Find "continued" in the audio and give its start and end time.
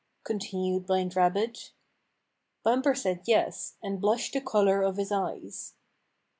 0.23-0.87